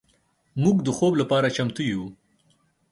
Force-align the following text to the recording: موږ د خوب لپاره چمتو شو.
موږ 0.63 0.77
د 0.83 0.87
خوب 0.97 1.13
لپاره 1.21 1.53
چمتو 1.55 1.83
شو. 1.91 2.03